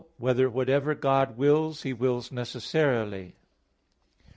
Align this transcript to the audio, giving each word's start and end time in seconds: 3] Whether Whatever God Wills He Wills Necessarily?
3] 0.01 0.07
Whether 0.17 0.49
Whatever 0.49 0.95
God 0.95 1.37
Wills 1.37 1.83
He 1.83 1.93
Wills 1.93 2.31
Necessarily? 2.31 3.35